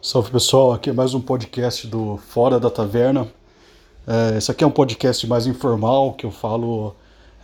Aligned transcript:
Salve 0.00 0.30
pessoal, 0.30 0.72
aqui 0.72 0.90
é 0.90 0.92
mais 0.92 1.12
um 1.12 1.20
podcast 1.20 1.84
do 1.88 2.20
Fora 2.28 2.60
da 2.60 2.70
Taverna. 2.70 3.26
É, 4.06 4.38
esse 4.38 4.48
aqui 4.48 4.62
é 4.62 4.66
um 4.66 4.70
podcast 4.70 5.26
mais 5.26 5.44
informal, 5.44 6.12
que 6.12 6.24
eu 6.24 6.30
falo 6.30 6.94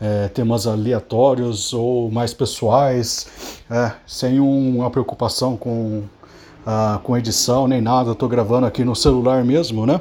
é, 0.01 0.29
temas 0.29 0.65
aleatórios 0.65 1.73
ou 1.73 2.13
mais 2.13 2.33
pessoais, 2.33 3.27
é, 3.69 3.91
sem 4.07 4.39
um, 4.39 4.79
uma 4.79 4.89
preocupação 4.89 5.57
com, 5.57 6.05
uh, 6.65 7.01
com 7.03 7.19
edição 7.19 7.67
nem 7.67 7.81
nada. 7.81 8.13
Estou 8.13 8.29
gravando 8.29 8.67
aqui 8.67 8.85
no 8.85 8.95
celular 8.95 9.45
mesmo, 9.45 9.85
né? 9.85 10.01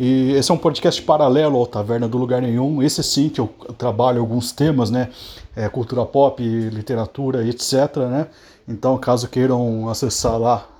E 0.00 0.32
esse 0.32 0.50
é 0.50 0.54
um 0.54 0.58
podcast 0.58 1.00
paralelo 1.02 1.58
ao 1.58 1.66
Taverna 1.66 2.08
do 2.08 2.16
Lugar 2.16 2.40
Nenhum. 2.40 2.82
Esse 2.82 3.02
sim 3.02 3.28
que 3.28 3.38
eu 3.38 3.50
trabalho 3.76 4.18
alguns 4.18 4.50
temas, 4.50 4.90
né? 4.90 5.10
É, 5.54 5.68
cultura 5.68 6.06
pop, 6.06 6.42
literatura, 6.42 7.46
etc, 7.46 7.96
né? 8.08 8.28
Então, 8.66 8.96
caso 8.96 9.28
queiram 9.28 9.90
acessar 9.90 10.38
lá 10.38 10.71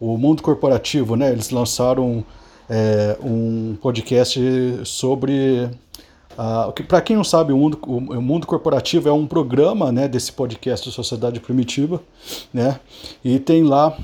o 0.00 0.16
Mundo 0.16 0.42
Corporativo, 0.42 1.16
né? 1.16 1.30
Eles 1.30 1.50
lançaram 1.50 2.24
é, 2.66 3.18
um 3.22 3.76
podcast 3.78 4.40
sobre 4.86 5.68
Uh, 6.38 6.70
Para 6.84 7.00
quem 7.00 7.16
não 7.16 7.24
sabe, 7.24 7.50
o 7.50 7.56
mundo, 7.56 7.78
o 7.82 8.20
mundo 8.20 8.46
Corporativo 8.46 9.08
é 9.08 9.12
um 9.12 9.26
programa 9.26 9.90
né, 9.90 10.06
desse 10.06 10.30
podcast 10.30 10.90
Sociedade 10.90 11.40
Primitiva, 11.40 12.02
né, 12.52 12.78
e 13.24 13.38
tem 13.38 13.62
lá. 13.62 13.96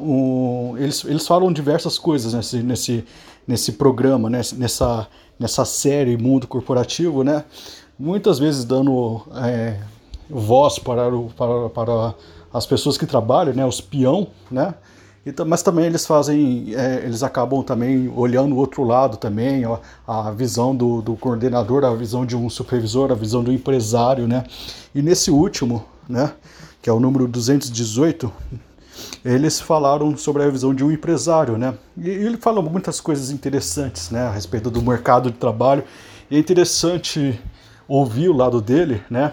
Um, 0.00 0.74
eles, 0.78 1.04
eles 1.04 1.26
falam 1.26 1.52
diversas 1.52 1.98
coisas 1.98 2.32
nesse, 2.32 2.62
nesse, 2.62 3.04
nesse 3.46 3.72
programa, 3.72 4.30
né, 4.30 4.40
nessa, 4.56 5.06
nessa 5.38 5.66
série 5.66 6.16
Mundo 6.16 6.46
Corporativo, 6.46 7.22
né, 7.22 7.44
muitas 7.98 8.38
vezes 8.38 8.64
dando 8.64 9.22
é, 9.36 9.78
voz 10.28 10.78
para, 10.78 11.14
o, 11.14 11.30
para, 11.30 11.68
para 11.70 12.14
as 12.52 12.66
pessoas 12.66 12.96
que 12.96 13.06
trabalham, 13.06 13.54
né, 13.54 13.64
os 13.64 13.80
peão, 13.80 14.28
né, 14.50 14.74
mas 15.46 15.62
também 15.62 15.86
eles 15.86 16.04
fazem, 16.04 16.74
é, 16.74 17.02
eles 17.04 17.22
acabam 17.22 17.62
também 17.62 18.12
olhando 18.14 18.54
o 18.54 18.58
outro 18.58 18.84
lado 18.84 19.16
também, 19.16 19.64
ó, 19.64 19.78
a 20.06 20.30
visão 20.30 20.76
do, 20.76 21.00
do, 21.00 21.16
coordenador, 21.16 21.84
a 21.84 21.94
visão 21.94 22.26
de 22.26 22.36
um 22.36 22.50
supervisor, 22.50 23.10
a 23.10 23.14
visão 23.14 23.42
do 23.42 23.52
empresário, 23.52 24.26
né, 24.26 24.44
e 24.94 25.00
nesse 25.00 25.30
último, 25.30 25.84
né, 26.08 26.32
que 26.82 26.90
é 26.90 26.92
o 26.92 27.00
número 27.00 27.26
218, 27.26 28.30
eles 29.24 29.60
falaram 29.60 30.16
sobre 30.16 30.42
a 30.42 30.50
visão 30.50 30.74
de 30.74 30.84
um 30.84 30.90
empresário, 30.90 31.56
né, 31.56 31.74
e, 31.96 32.10
ele 32.10 32.36
fala 32.36 32.60
muitas 32.60 33.00
coisas 33.00 33.30
interessantes, 33.30 34.10
né, 34.10 34.22
a 34.22 34.30
respeito 34.30 34.70
do 34.70 34.82
mercado 34.82 35.30
de 35.30 35.38
trabalho, 35.38 35.84
e 36.30 36.36
é 36.36 36.38
interessante 36.38 37.40
ouvir 37.86 38.28
o 38.28 38.36
lado 38.36 38.60
dele, 38.60 39.02
né? 39.10 39.32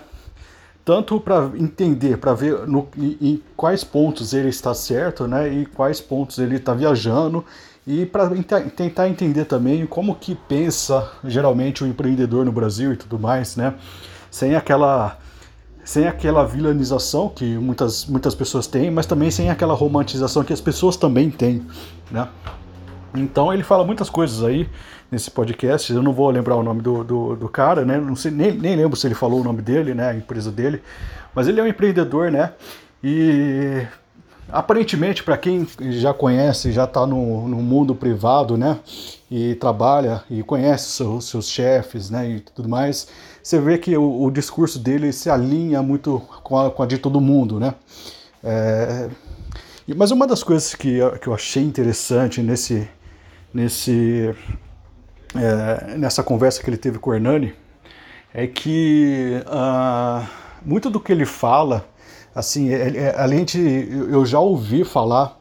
Tanto 0.83 1.19
para 1.19 1.51
entender, 1.55 2.17
para 2.17 2.33
ver 2.33 2.67
no, 2.67 2.87
em, 2.97 3.17
em, 3.21 3.43
quais 3.55 3.83
pontos 3.83 4.33
ele 4.33 4.49
está 4.49 4.73
certo, 4.73 5.27
né? 5.27 5.47
E 5.47 5.65
quais 5.65 6.01
pontos 6.01 6.39
ele 6.39 6.55
está 6.55 6.73
viajando 6.73 7.45
e 7.85 8.05
para 8.05 8.29
tentar 8.75 9.09
entender 9.09 9.45
também 9.45 9.85
como 9.85 10.15
que 10.15 10.35
pensa 10.35 11.11
geralmente 11.23 11.83
o 11.83 11.87
empreendedor 11.87 12.45
no 12.45 12.51
Brasil 12.51 12.93
e 12.93 12.97
tudo 12.97 13.17
mais, 13.17 13.55
né? 13.55 13.73
Sem 14.29 14.55
aquela 14.55 15.17
sem 15.83 16.07
aquela 16.07 16.45
vilanização 16.45 17.27
que 17.27 17.57
muitas, 17.57 18.05
muitas 18.05 18.35
pessoas 18.35 18.67
têm, 18.67 18.91
mas 18.91 19.07
também 19.07 19.31
sem 19.31 19.49
aquela 19.49 19.73
romantização 19.73 20.43
que 20.43 20.53
as 20.53 20.61
pessoas 20.61 20.95
também 20.95 21.31
têm, 21.31 21.65
né? 22.11 22.27
Então 23.15 23.51
ele 23.51 23.63
fala 23.63 23.83
muitas 23.83 24.09
coisas 24.09 24.43
aí 24.43 24.69
nesse 25.11 25.29
podcast. 25.29 25.91
Eu 25.91 26.01
não 26.01 26.13
vou 26.13 26.29
lembrar 26.29 26.55
o 26.55 26.63
nome 26.63 26.81
do, 26.81 27.03
do, 27.03 27.35
do 27.35 27.49
cara, 27.49 27.83
né? 27.83 27.97
Não 27.99 28.15
sei, 28.15 28.31
nem, 28.31 28.53
nem 28.53 28.75
lembro 28.75 28.95
se 28.95 29.05
ele 29.05 29.13
falou 29.13 29.41
o 29.41 29.43
nome 29.43 29.61
dele, 29.61 29.93
né? 29.93 30.09
A 30.09 30.15
empresa 30.15 30.49
dele. 30.49 30.81
Mas 31.35 31.47
ele 31.47 31.59
é 31.59 31.63
um 31.63 31.67
empreendedor, 31.67 32.31
né? 32.31 32.53
E 33.03 33.85
aparentemente, 34.49 35.23
para 35.23 35.37
quem 35.37 35.67
já 35.91 36.13
conhece, 36.13 36.71
já 36.71 36.85
está 36.85 37.05
no, 37.05 37.47
no 37.47 37.57
mundo 37.57 37.93
privado, 37.93 38.57
né? 38.57 38.79
E 39.29 39.55
trabalha 39.55 40.23
e 40.29 40.41
conhece 40.43 40.91
seus, 40.91 41.25
seus 41.25 41.49
chefes, 41.49 42.09
né? 42.09 42.29
E 42.29 42.39
tudo 42.39 42.69
mais, 42.69 43.07
você 43.43 43.59
vê 43.59 43.77
que 43.77 43.95
o, 43.97 44.23
o 44.23 44.31
discurso 44.31 44.79
dele 44.79 45.11
se 45.11 45.29
alinha 45.29 45.81
muito 45.81 46.21
com 46.43 46.57
a, 46.57 46.71
com 46.71 46.83
a 46.83 46.85
de 46.85 46.97
todo 46.97 47.19
mundo, 47.19 47.59
né? 47.59 47.75
É, 48.43 49.09
mas 49.95 50.11
uma 50.11 50.25
das 50.25 50.43
coisas 50.43 50.73
que, 50.73 50.99
que 51.19 51.27
eu 51.27 51.33
achei 51.33 51.63
interessante 51.63 52.41
nesse, 52.41 52.87
nesse, 53.53 54.33
é, 55.35 55.97
nessa 55.97 56.23
conversa 56.23 56.61
que 56.61 56.69
ele 56.69 56.77
teve 56.77 56.99
com 56.99 57.09
o 57.09 57.13
Hernani 57.13 57.53
é 58.33 58.47
que 58.47 59.41
uh, 59.45 60.25
muito 60.65 60.89
do 60.89 60.99
que 60.99 61.11
ele 61.11 61.25
fala, 61.25 61.85
assim, 62.33 62.69
é, 62.69 62.97
é, 62.97 63.15
além 63.21 63.43
de 63.43 63.59
eu 64.09 64.25
já 64.25 64.39
ouvi 64.39 64.83
falar 64.83 65.39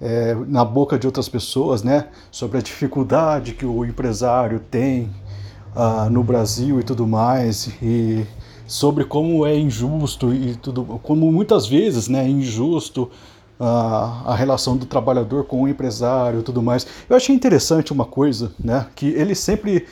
é, 0.00 0.34
na 0.46 0.64
boca 0.64 0.98
de 0.98 1.06
outras 1.06 1.28
pessoas, 1.28 1.82
né, 1.82 2.08
sobre 2.30 2.58
a 2.58 2.60
dificuldade 2.60 3.54
que 3.54 3.66
o 3.66 3.84
empresário 3.84 4.60
tem 4.60 5.10
uh, 5.74 6.08
no 6.10 6.22
Brasil 6.22 6.78
e 6.80 6.82
tudo 6.82 7.06
mais, 7.06 7.70
e 7.82 8.26
sobre 8.66 9.04
como 9.04 9.46
é 9.46 9.56
injusto 9.56 10.32
e 10.32 10.54
tudo, 10.56 11.00
como 11.02 11.32
muitas 11.32 11.66
vezes, 11.66 12.08
né, 12.08 12.24
é 12.24 12.28
injusto 12.28 13.10
a, 13.58 14.34
relação 14.34 14.76
do 14.76 14.86
trabalhador 14.86 15.44
com 15.44 15.62
o 15.62 15.68
empresário 15.68 16.40
e 16.40 16.42
tudo 16.42 16.62
mais. 16.62 16.86
Eu 17.08 17.16
achei 17.16 17.34
interessante 17.34 17.92
uma 17.92 18.04
coisa, 18.04 18.52
né? 18.58 18.86
Que 18.94 19.08
ele 19.08 19.34
sempre, 19.34 19.86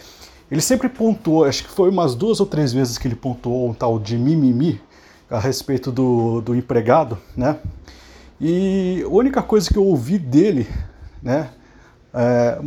ele 0.50 0.60
sempre 0.60 0.88
pontuou, 0.88 1.44
acho 1.44 1.64
que 1.64 1.70
foi 1.70 1.90
umas 1.90 2.14
duas 2.14 2.40
ou 2.40 2.46
três 2.46 2.72
vezes 2.72 2.96
que 2.96 3.08
ele 3.08 3.16
pontuou 3.16 3.68
um 3.68 3.74
tal 3.74 3.98
de 3.98 4.16
mimimi 4.16 4.80
a 5.28 5.38
respeito 5.38 5.90
do, 5.90 6.40
do 6.40 6.54
empregado, 6.54 7.18
né? 7.36 7.56
E 8.40 9.02
a 9.04 9.08
única 9.08 9.42
coisa 9.42 9.68
que 9.68 9.78
eu 9.78 9.84
ouvi 9.84 10.18
dele, 10.18 10.68
né? 11.22 11.50
É, 12.14 12.58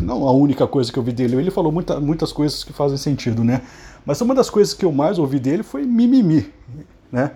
não 0.00 0.26
a 0.26 0.32
única 0.32 0.66
coisa 0.66 0.90
que 0.90 0.98
eu 0.98 1.02
ouvi 1.02 1.12
dele, 1.12 1.36
ele 1.36 1.50
falou 1.50 1.70
muita, 1.70 2.00
muitas 2.00 2.32
coisas 2.32 2.64
que 2.64 2.72
fazem 2.72 2.96
sentido, 2.96 3.44
né? 3.44 3.62
Mas 4.04 4.20
uma 4.20 4.34
das 4.34 4.48
coisas 4.48 4.72
que 4.72 4.84
eu 4.84 4.90
mais 4.90 5.18
ouvi 5.18 5.38
dele 5.38 5.62
foi 5.62 5.84
mimimi, 5.84 6.50
né? 7.10 7.32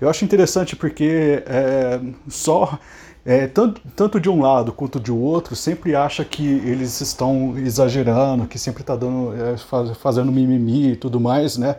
Eu 0.00 0.08
acho 0.08 0.24
interessante 0.24 0.76
porque 0.76 1.42
é, 1.46 2.00
só 2.28 2.78
é, 3.24 3.46
tanto, 3.46 3.80
tanto 3.94 4.20
de 4.20 4.30
um 4.30 4.40
lado 4.40 4.72
quanto 4.72 4.98
de 4.98 5.12
outro 5.12 5.54
sempre 5.56 5.94
acha 5.94 6.24
que 6.24 6.46
eles 6.46 7.00
estão 7.00 7.58
exagerando, 7.58 8.46
que 8.46 8.58
sempre 8.58 8.82
está 8.82 8.96
dando 8.96 9.34
é, 9.34 9.56
faz, 9.56 9.90
fazendo 9.98 10.32
mimimi 10.32 10.92
e 10.92 10.96
tudo 10.96 11.20
mais, 11.20 11.58
né? 11.58 11.76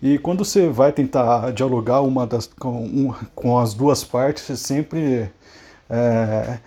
E 0.00 0.18
quando 0.18 0.44
você 0.44 0.68
vai 0.68 0.92
tentar 0.92 1.52
dialogar 1.52 2.02
uma 2.02 2.24
das, 2.26 2.46
com, 2.46 2.84
um, 2.84 3.14
com 3.34 3.58
as 3.58 3.74
duas 3.74 4.04
partes, 4.04 4.44
sempre 4.60 5.28
é, 5.90 6.58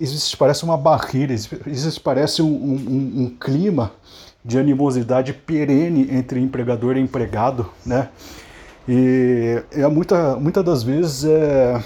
existe 0.00 0.36
parece 0.36 0.62
uma 0.62 0.76
barreira, 0.76 1.32
existe 1.32 2.00
parece 2.00 2.40
um, 2.40 2.46
um, 2.46 3.22
um 3.24 3.36
clima 3.40 3.90
de 4.44 4.58
animosidade 4.58 5.32
perene 5.32 6.08
entre 6.14 6.38
empregador 6.38 6.96
e 6.96 7.00
empregado, 7.00 7.68
né? 7.84 8.10
E 8.88 9.62
é 9.72 9.86
muita, 9.88 10.36
muitas 10.36 10.64
das 10.64 10.82
vezes 10.82 11.24
é, 11.24 11.80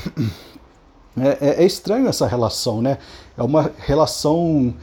é, 1.41 1.63
é, 1.63 1.65
estranho 1.65 2.09
essa 2.09 2.27
relação, 2.27 2.83
né? 2.83 2.99
É 3.37 3.43
uma 3.43 3.71
relação 3.79 4.75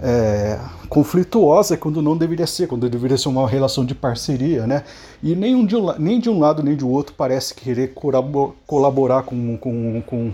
é, 0.00 0.58
conflituosa 0.88 1.76
quando 1.76 2.00
não 2.00 2.16
deveria 2.16 2.46
ser, 2.46 2.68
quando 2.68 2.88
deveria 2.88 3.18
ser 3.18 3.28
uma 3.28 3.46
relação 3.48 3.84
de 3.84 3.94
parceria, 3.94 4.66
né? 4.66 4.84
E 5.22 5.34
nem, 5.34 5.64
de 5.66 5.76
um, 5.76 5.92
nem 5.98 6.18
de 6.20 6.30
um 6.30 6.38
lado 6.38 6.62
nem 6.62 6.76
de 6.76 6.84
outro 6.84 7.14
parece 7.16 7.54
querer 7.54 7.94
colaborar 8.66 9.22
com, 9.24 9.56
com, 9.58 10.02
com, 10.06 10.32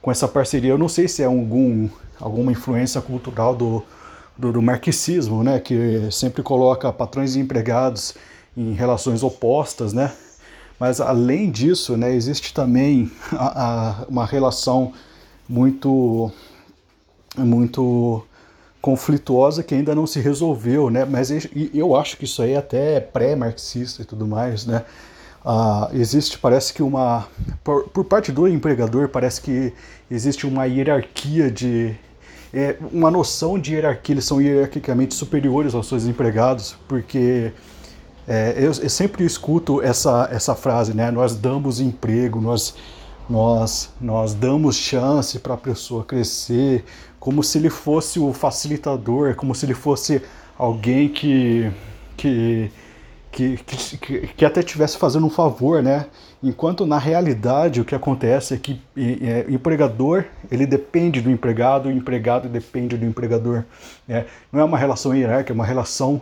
com 0.00 0.10
essa 0.10 0.28
parceria. 0.28 0.70
Eu 0.70 0.78
não 0.78 0.88
sei 0.88 1.08
se 1.08 1.22
é 1.22 1.26
algum, 1.26 1.88
alguma 2.20 2.52
influência 2.52 3.00
cultural 3.00 3.54
do, 3.56 3.82
do, 4.38 4.52
do 4.52 4.62
marxismo, 4.62 5.42
né, 5.42 5.58
que 5.58 6.08
sempre 6.10 6.42
coloca 6.42 6.92
patrões 6.92 7.34
e 7.34 7.40
empregados 7.40 8.14
em 8.56 8.72
relações 8.74 9.22
opostas, 9.22 9.92
né? 9.92 10.12
Mas 10.82 11.00
além 11.00 11.48
disso, 11.48 11.96
né, 11.96 12.12
existe 12.12 12.52
também 12.52 13.08
a, 13.30 14.00
a, 14.00 14.04
uma 14.08 14.26
relação 14.26 14.92
muito 15.48 16.28
muito 17.38 18.26
conflituosa 18.80 19.62
que 19.62 19.76
ainda 19.76 19.94
não 19.94 20.08
se 20.08 20.18
resolveu, 20.18 20.90
né? 20.90 21.04
Mas 21.04 21.30
eu 21.72 21.94
acho 21.94 22.16
que 22.16 22.24
isso 22.24 22.42
aí 22.42 22.54
é 22.54 22.56
até 22.56 22.98
pré-marxista 22.98 24.02
e 24.02 24.04
tudo 24.04 24.26
mais, 24.26 24.66
né? 24.66 24.84
Ah, 25.44 25.88
existe, 25.92 26.36
parece 26.36 26.74
que 26.74 26.82
uma 26.82 27.28
por, 27.62 27.84
por, 27.84 28.04
parte 28.04 28.32
do 28.32 28.48
empregador 28.48 29.08
parece 29.08 29.40
que 29.40 29.72
existe 30.10 30.48
uma 30.48 30.64
hierarquia 30.64 31.48
de 31.48 31.94
é, 32.52 32.76
uma 32.92 33.08
noção 33.08 33.56
de 33.56 33.74
hierarquia, 33.74 34.14
eles 34.14 34.24
são 34.24 34.42
hierarquicamente 34.42 35.14
superiores 35.14 35.76
aos 35.76 35.86
seus 35.86 36.06
empregados, 36.06 36.76
porque 36.88 37.52
é, 38.26 38.54
eu, 38.56 38.66
eu, 38.66 38.90
sempre 38.90 39.24
escuto 39.24 39.82
essa, 39.82 40.28
essa 40.30 40.54
frase, 40.54 40.94
né? 40.94 41.10
Nós 41.10 41.34
damos 41.34 41.80
emprego, 41.80 42.40
nós, 42.40 42.74
nós, 43.28 43.90
nós 44.00 44.34
damos 44.34 44.76
chance 44.76 45.38
para 45.38 45.54
a 45.54 45.56
pessoa 45.58 46.04
crescer, 46.04 46.84
como 47.18 47.42
se 47.42 47.58
ele 47.58 47.70
fosse 47.70 48.20
o 48.20 48.32
facilitador, 48.32 49.34
como 49.34 49.54
se 49.54 49.66
ele 49.66 49.74
fosse 49.74 50.22
alguém 50.56 51.08
que, 51.08 51.70
que, 52.16 52.70
que, 53.32 53.56
que, 53.56 54.26
que 54.28 54.44
até 54.44 54.60
estivesse 54.60 54.96
fazendo 54.98 55.26
um 55.26 55.30
favor, 55.30 55.82
né? 55.82 56.06
Enquanto 56.42 56.84
na 56.84 56.98
realidade 56.98 57.80
o 57.80 57.84
que 57.84 57.94
acontece 57.94 58.54
é 58.54 58.56
que 58.56 58.80
é, 58.96 59.46
o 59.48 59.52
empregador 59.52 60.24
ele 60.50 60.66
depende 60.66 61.20
do 61.20 61.30
empregado, 61.30 61.88
o 61.88 61.92
empregado 61.92 62.48
depende 62.48 62.96
do 62.96 63.04
empregador. 63.04 63.64
Né? 64.06 64.26
Não 64.52 64.60
é 64.60 64.64
uma 64.64 64.76
relação 64.76 65.14
hierárquica, 65.14 65.52
é 65.52 65.54
uma 65.54 65.64
relação 65.64 66.20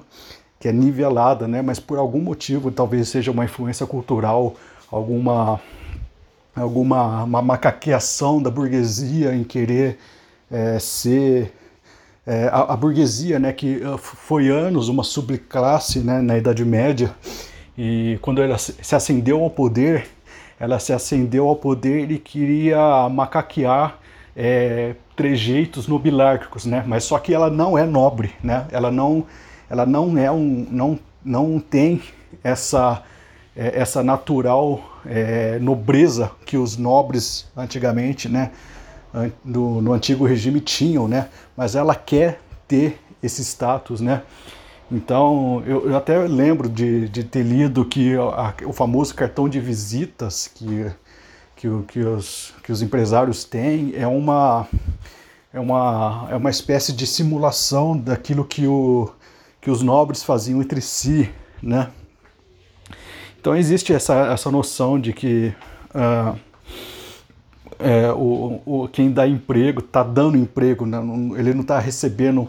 que 0.61 0.69
é 0.69 0.73
nivelada, 0.73 1.49
né? 1.49 1.63
Mas 1.63 1.81
por 1.81 1.99
algum 1.99 2.21
motivo, 2.21 2.71
talvez 2.71 3.09
seja 3.09 3.31
uma 3.31 3.45
influência 3.45 3.87
cultural, 3.87 4.55
alguma 4.93 5.61
alguma 6.55 7.25
uma 7.25 7.41
macaqueação 7.41 8.43
da 8.43 8.51
burguesia 8.51 9.35
em 9.35 9.43
querer 9.43 9.99
é, 10.51 10.79
ser 10.79 11.53
é, 12.27 12.49
a, 12.49 12.75
a, 12.75 12.77
burguesia, 12.77 13.39
né, 13.39 13.53
que 13.53 13.77
uh, 13.77 13.97
foi 13.97 14.51
anos 14.51 14.89
uma 14.89 15.03
subclasse 15.03 16.01
né, 16.01 16.21
na 16.21 16.37
Idade 16.37 16.65
Média 16.65 17.15
e 17.79 18.19
quando 18.21 18.43
ela 18.43 18.59
se 18.59 18.95
ascendeu 18.95 19.43
ao 19.43 19.49
poder, 19.49 20.07
ela 20.59 20.79
se 20.79 20.93
ascendeu 20.93 21.49
ao 21.49 21.57
poder 21.57 22.11
e 22.11 22.19
queria 22.19 23.09
macaquear 23.09 23.99
é, 24.37 24.95
trejeitos 25.17 25.89
nobilárquicos, 25.89 26.67
né? 26.67 26.85
Mas 26.87 27.05
só 27.05 27.19
que 27.19 27.33
ela 27.33 27.49
não 27.49 27.79
é 27.79 27.87
nobre, 27.87 28.33
né? 28.43 28.67
Ela 28.71 28.91
não 28.91 29.25
ela 29.71 29.87
não 29.87 30.19
é 30.19 30.31
um, 30.31 30.67
não, 30.71 30.99
não 31.25 31.61
tem 31.61 32.03
essa, 32.43 33.03
é, 33.57 33.81
essa 33.81 34.03
natural 34.03 35.01
é, 35.07 35.59
nobreza 35.61 36.33
que 36.45 36.57
os 36.57 36.77
nobres 36.77 37.47
antigamente, 37.57 38.29
né, 38.29 38.51
no, 39.45 39.81
no 39.81 39.93
antigo 39.93 40.27
regime 40.27 40.61
tinham, 40.61 41.09
né, 41.09 41.29
mas 41.57 41.75
ela 41.75 41.95
quer 41.95 42.41
ter 42.69 43.01
esse 43.23 43.43
status, 43.43 44.01
né, 44.01 44.23
então, 44.93 45.63
eu, 45.67 45.89
eu, 45.89 45.97
até 45.97 46.19
lembro 46.19 46.69
de, 46.69 47.09
de 47.09 47.23
ter 47.23 47.45
lido 47.45 47.85
que 47.85 48.17
a, 48.17 48.53
o 48.67 48.73
famoso 48.73 49.15
cartão 49.15 49.49
de 49.49 49.61
visitas 49.61 50.51
que, 50.53 50.91
que, 51.55 51.69
que, 51.87 52.01
os, 52.01 52.53
que 52.65 52.73
os 52.73 52.83
empresários 52.83 53.45
têm 53.45 53.93
é 53.95 54.07
uma, 54.07 54.67
é, 55.53 55.61
uma, 55.61 56.27
é 56.31 56.35
uma 56.35 56.51
espécie 56.51 56.93
de 56.93 57.07
simulação 57.07 57.97
daquilo 57.97 58.45
que 58.45 58.67
o, 58.67 59.09
que 59.61 59.71
os 59.71 59.83
nobres 59.83 60.23
faziam 60.23 60.61
entre 60.61 60.81
si, 60.81 61.31
né? 61.63 61.91
Então 63.41 63.57
existe 63.57 63.93
essa, 63.93 64.33
essa 64.33 64.51
noção 64.51 65.01
de 65.01 65.13
que 65.13 65.53
uh, 65.95 66.39
é, 67.79 68.13
o, 68.13 68.61
o, 68.67 68.89
quem 68.89 69.11
dá 69.11 69.27
emprego 69.27 69.81
está 69.81 70.03
dando 70.03 70.37
emprego, 70.37 70.85
né? 70.85 70.99
ele 71.39 71.55
não 71.55 71.63
está 71.63 71.79
recebendo 71.79 72.49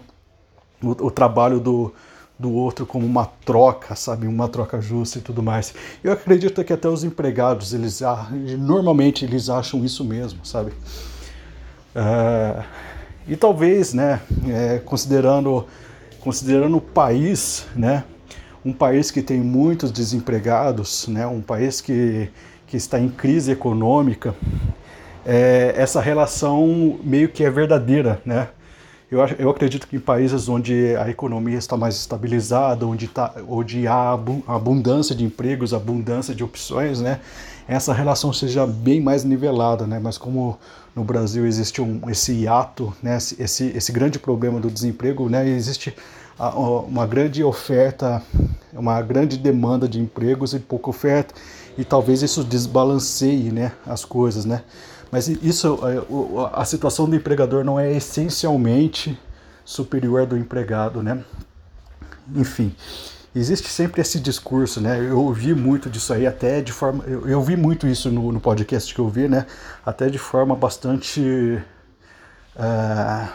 o, 0.84 0.90
o, 0.90 1.12
trabalho 1.12 1.60
do, 1.60 1.94
do 2.38 2.52
outro 2.52 2.86
como 2.86 3.06
uma 3.06 3.26
troca, 3.26 3.96
sabe, 3.96 4.28
uma 4.28 4.50
troca 4.50 4.82
justa 4.82 5.20
e 5.20 5.22
tudo 5.22 5.42
mais. 5.42 5.74
Eu 6.04 6.12
acredito 6.12 6.62
que 6.64 6.74
até 6.74 6.90
os 6.90 7.06
empregados, 7.06 7.74
eles 7.74 8.02
normalmente 8.60 9.24
eles 9.24 9.50
acham 9.50 9.86
isso 9.86 10.04
mesmo, 10.04 10.46
sabe. 10.46 10.72
Uh, 11.96 12.64
e 13.28 13.38
talvez, 13.38 13.94
né, 13.94 14.20
é, 14.50 14.80
considerando 14.80 15.66
considerando 16.22 16.78
o 16.78 16.82
país, 16.82 17.66
né, 17.76 18.04
um 18.64 18.72
país 18.72 19.10
que 19.10 19.22
tem 19.22 19.40
muitos 19.40 19.92
desempregados, 19.92 21.08
né, 21.08 21.26
um 21.26 21.42
país 21.42 21.82
que, 21.82 22.30
que 22.68 22.78
está 22.78 23.00
em 23.00 23.10
crise 23.10 23.52
econômica, 23.52 24.36
é, 25.26 25.74
essa 25.76 26.00
relação 26.00 27.00
meio 27.04 27.30
que 27.30 27.44
é 27.44 27.50
verdadeira, 27.50 28.22
né? 28.26 28.50
Eu, 29.12 29.20
eu 29.38 29.50
acredito 29.50 29.88
que 29.88 29.98
em 29.98 30.00
países 30.00 30.48
onde 30.48 30.96
a 30.96 31.10
economia 31.10 31.58
está 31.58 31.76
mais 31.76 31.96
estabilizada, 31.96 32.88
onde, 32.88 33.10
tá, 33.10 33.36
onde 33.48 33.86
há 33.86 34.18
abundância 34.48 35.14
de 35.14 35.26
empregos, 35.26 35.74
abundância 35.74 36.34
de 36.34 36.44
opções, 36.46 37.02
né, 37.02 37.20
essa 37.68 37.94
relação 37.94 38.32
seja 38.32 38.66
bem 38.66 39.02
mais 39.02 39.24
nivelada, 39.24 39.86
né? 39.86 40.00
Mas 40.00 40.18
como 40.18 40.58
no 40.96 41.04
Brasil 41.04 41.46
existe 41.46 41.82
um, 41.82 42.10
esse 42.10 42.34
hiato, 42.34 42.94
né? 43.02 43.18
esse, 43.18 43.66
esse 43.76 43.92
grande 43.92 44.20
problema 44.20 44.60
do 44.60 44.70
desemprego, 44.70 45.30
né? 45.30 45.48
existe 45.48 45.96
uma 46.38 47.06
grande 47.06 47.44
oferta, 47.44 48.22
uma 48.74 49.02
grande 49.02 49.38
demanda 49.38 49.88
de 49.88 50.00
empregos 50.00 50.54
e 50.54 50.60
pouca 50.60 50.90
oferta, 50.90 51.34
e 51.78 51.86
talvez 51.86 52.22
isso 52.22 52.44
desbalanceie 52.44 53.52
né? 53.52 53.72
as 53.86 54.04
coisas. 54.04 54.44
Né? 54.44 54.64
Mas 55.12 55.28
isso, 55.28 55.80
é, 55.88 56.02
a 56.54 56.66
situação 56.66 57.10
do 57.10 57.16
empregador 57.16 57.64
não 57.64 57.80
é 57.80 57.92
essencialmente 57.92 59.18
superior 59.64 60.26
do 60.26 60.38
empregado. 60.38 61.02
Né? 61.02 61.24
Enfim 62.36 62.76
existe 63.36 63.68
sempre 63.70 64.02
esse 64.02 64.20
discurso, 64.20 64.82
né? 64.82 65.00
Eu 65.00 65.20
ouvi 65.20 65.54
muito 65.54 65.90
disso 65.90 66.14
aí, 66.14 66.28
até 66.28 66.62
de 66.62 66.72
forma. 66.72 67.04
Eu, 67.06 67.28
eu 67.28 67.42
vi 67.42 67.56
muito 67.56 67.88
isso 67.88 68.10
no, 68.10 68.32
no, 68.32 68.40
podcast 68.40 68.94
que 68.94 69.00
eu 69.00 69.10
vi, 69.10 69.28
né? 69.28 69.46
Até 69.86 70.10
de 70.10 70.18
forma 70.18 70.56
bastante. 70.56 71.22
Uh, 72.56 73.30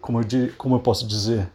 como, 0.00 0.20
eu, 0.20 0.52
como 0.56 0.76
eu 0.76 0.80
posso 0.80 1.06
dizer? 1.06 1.48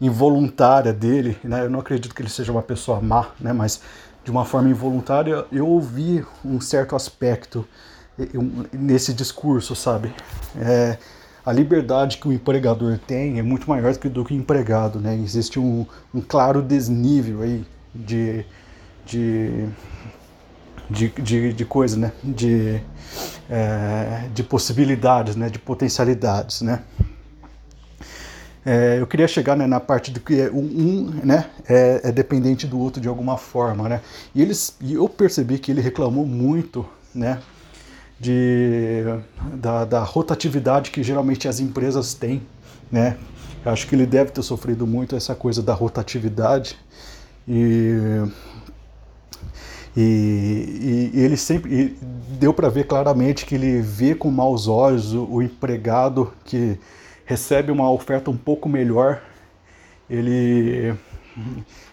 Involuntária 0.00 0.92
dele, 0.92 1.38
né? 1.44 1.64
Eu 1.64 1.70
não 1.70 1.80
acredito 1.80 2.14
que 2.14 2.22
ele 2.22 2.30
seja 2.30 2.52
uma 2.52 2.62
pessoa 2.62 3.00
má, 3.00 3.28
né? 3.40 3.52
Mas 3.52 3.80
de 4.24 4.30
uma 4.30 4.44
forma 4.44 4.68
involuntária 4.68 5.46
eu 5.52 5.68
ouvi 5.68 6.24
um 6.44 6.60
certo 6.60 6.96
aspecto 6.96 7.66
nesse 8.72 9.12
discurso, 9.12 9.76
sabe? 9.76 10.12
É, 10.58 10.98
a 11.46 11.52
liberdade 11.52 12.18
que 12.18 12.26
o 12.26 12.32
empregador 12.32 12.98
tem 12.98 13.38
é 13.38 13.42
muito 13.42 13.70
maior 13.70 13.92
do 13.92 14.24
que, 14.24 14.34
o 14.34 14.36
empregado, 14.36 14.98
né? 14.98 15.14
Existe 15.14 15.60
um, 15.60 15.86
um 16.12 16.20
claro 16.20 16.60
desnível 16.60 17.42
aí 17.42 17.64
de, 17.94 18.44
de, 19.06 19.68
de, 20.90 21.08
de, 21.08 21.52
de 21.52 21.64
coisa, 21.64 21.96
né? 21.96 22.12
De, 22.24 22.82
é, 23.48 24.28
de 24.34 24.42
possibilidades, 24.42 25.36
né? 25.36 25.48
De 25.48 25.60
potencialidades, 25.60 26.62
né? 26.62 26.82
É, 28.64 29.00
eu 29.00 29.06
queria 29.06 29.28
chegar 29.28 29.56
né, 29.56 29.64
na 29.64 29.78
parte 29.78 30.10
do 30.10 30.18
que 30.18 30.40
é 30.40 30.50
um, 30.50 30.58
um 30.58 31.20
né, 31.22 31.48
é, 31.68 32.00
é, 32.02 32.10
dependente 32.10 32.66
do 32.66 32.80
outro 32.80 33.00
de 33.00 33.06
alguma 33.06 33.38
forma, 33.38 33.88
né? 33.88 34.00
E 34.34 34.42
eles, 34.42 34.76
e 34.80 34.94
eu 34.94 35.08
percebi 35.08 35.60
que 35.60 35.70
ele 35.70 35.80
reclamou 35.80 36.26
muito, 36.26 36.84
né? 37.14 37.38
De, 38.18 39.02
da, 39.54 39.84
da, 39.84 40.02
rotatividade 40.02 40.90
que 40.90 41.02
geralmente 41.02 41.48
as 41.48 41.60
empresas 41.60 42.14
têm, 42.14 42.42
né? 42.90 43.16
Eu 43.64 43.72
acho 43.72 43.86
que 43.86 43.94
ele 43.94 44.06
deve 44.06 44.30
ter 44.30 44.42
sofrido 44.42 44.86
muito 44.86 45.16
essa 45.16 45.34
coisa 45.34 45.62
da 45.62 45.74
rotatividade 45.74 46.78
e, 47.46 48.22
e, 49.96 51.10
e 51.12 51.20
ele 51.20 51.36
sempre 51.36 51.74
e 51.74 51.98
deu 52.38 52.54
para 52.54 52.68
ver 52.68 52.86
claramente 52.86 53.44
que 53.44 53.54
ele 53.54 53.80
vê 53.80 54.14
com 54.14 54.30
maus 54.30 54.68
olhos 54.68 55.12
o, 55.12 55.24
o 55.24 55.42
empregado 55.42 56.32
que 56.44 56.78
recebe 57.24 57.72
uma 57.72 57.90
oferta 57.90 58.30
um 58.30 58.36
pouco 58.36 58.68
melhor, 58.68 59.20
ele 60.08 60.94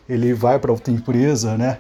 ele 0.07 0.33
vai 0.33 0.59
para 0.59 0.71
outra 0.71 0.93
empresa, 0.93 1.57
né? 1.57 1.79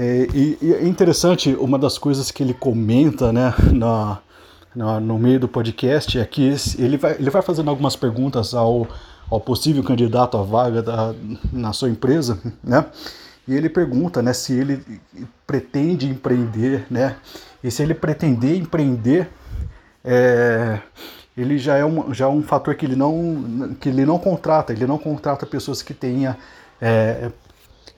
É, 0.00 0.28
e, 0.32 0.58
e, 0.62 0.74
é 0.74 0.86
interessante, 0.86 1.52
uma 1.54 1.76
das 1.76 1.98
coisas 1.98 2.30
que 2.30 2.40
ele 2.40 2.54
comenta 2.54 3.32
né, 3.32 3.52
na, 3.72 4.18
na, 4.72 5.00
no 5.00 5.18
meio 5.18 5.40
do 5.40 5.48
podcast 5.48 6.16
é 6.16 6.24
que 6.24 6.54
ele 6.78 6.96
vai, 6.96 7.16
ele 7.18 7.28
vai 7.30 7.42
fazendo 7.42 7.68
algumas 7.68 7.96
perguntas 7.96 8.54
ao, 8.54 8.86
ao 9.28 9.40
possível 9.40 9.82
candidato 9.82 10.36
à 10.36 10.42
vaga 10.44 10.84
da, 10.84 11.12
na 11.52 11.72
sua 11.72 11.90
empresa, 11.90 12.38
né? 12.62 12.86
E 13.48 13.56
ele 13.56 13.68
pergunta 13.68 14.22
né, 14.22 14.32
se 14.32 14.52
ele 14.52 14.84
pretende 15.44 16.06
empreender, 16.06 16.86
né? 16.88 17.16
E 17.64 17.68
se 17.68 17.82
ele 17.82 17.94
pretender 17.94 18.56
empreender, 18.56 19.28
é, 20.04 20.78
ele 21.36 21.58
já 21.58 21.76
é, 21.76 21.84
um, 21.84 22.14
já 22.14 22.26
é 22.26 22.28
um 22.28 22.42
fator 22.42 22.76
que 22.76 22.86
ele, 22.86 22.94
não, 22.94 23.74
que 23.80 23.88
ele 23.88 24.06
não 24.06 24.18
contrata, 24.18 24.72
ele 24.72 24.86
não 24.86 24.98
contrata 24.98 25.44
pessoas 25.44 25.82
que 25.82 25.92
tenha 25.92 26.36
é, 26.80 27.32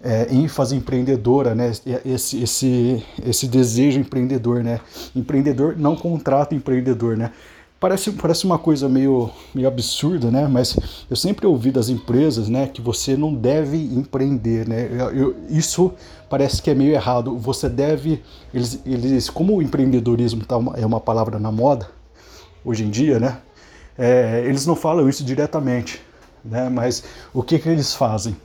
é, 0.02 0.28
ênfase 0.34 0.74
empreendedora, 0.74 1.54
né? 1.54 1.72
Esse, 2.04 2.42
esse, 2.42 3.04
esse 3.24 3.46
desejo 3.46 4.00
empreendedor, 4.00 4.62
né? 4.62 4.80
Empreendedor 5.14 5.76
não 5.76 5.94
contrata 5.94 6.54
empreendedor, 6.54 7.16
né? 7.16 7.32
Parece, 7.78 8.12
parece 8.12 8.44
uma 8.44 8.58
coisa 8.58 8.90
meio, 8.90 9.30
meio 9.54 9.66
absurda, 9.66 10.30
né? 10.30 10.46
Mas 10.46 10.76
eu 11.08 11.16
sempre 11.16 11.46
ouvi 11.46 11.70
das 11.70 11.88
empresas, 11.88 12.46
né, 12.48 12.66
que 12.66 12.82
você 12.82 13.16
não 13.16 13.34
deve 13.34 13.78
empreender, 13.78 14.68
né? 14.68 14.86
Eu, 14.90 15.10
eu, 15.12 15.36
isso 15.48 15.92
parece 16.28 16.60
que 16.60 16.70
é 16.70 16.74
meio 16.74 16.92
errado. 16.92 17.38
Você 17.38 17.70
deve, 17.70 18.22
eles, 18.52 18.80
eles 18.84 19.30
como 19.30 19.56
o 19.56 19.62
empreendedorismo 19.62 20.44
tá 20.44 20.58
uma, 20.58 20.76
é 20.76 20.84
uma 20.84 21.00
palavra 21.00 21.38
na 21.38 21.50
moda 21.50 21.88
hoje 22.62 22.84
em 22.84 22.90
dia, 22.90 23.18
né? 23.18 23.38
É, 23.96 24.44
eles 24.46 24.66
não 24.66 24.76
falam 24.76 25.08
isso 25.08 25.24
diretamente, 25.24 26.02
né? 26.44 26.68
Mas 26.68 27.02
o 27.32 27.42
que 27.42 27.58
que 27.58 27.68
eles 27.68 27.94
fazem? 27.94 28.36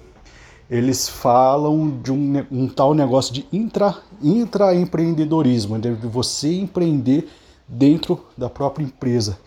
Eles 0.70 1.08
falam 1.08 2.00
de 2.02 2.12
um, 2.12 2.46
um 2.52 2.68
tal 2.68 2.94
negócio 2.94 3.34
de 3.34 3.46
intra, 3.54 3.96
intraempreendedorismo, 4.22 5.78
de 5.78 5.92
você 5.92 6.56
empreender 6.56 7.28
dentro 7.68 8.26
da 8.38 8.50
própria 8.50 8.84
empresa. 8.84 9.38